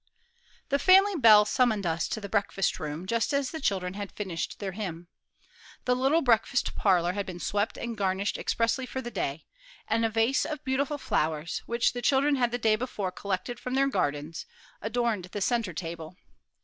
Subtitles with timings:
[0.69, 4.57] The family bell summoned us to the breakfast room just as the children had finished
[4.57, 5.09] their hymn.
[5.85, 9.45] The little breakfast parlor had been swept and garnished expressly for the day,
[9.87, 13.75] and a vase of beautiful flowers, which the children had the day before collected from
[13.75, 14.47] their gardens,
[14.81, 16.15] adorned the centre table.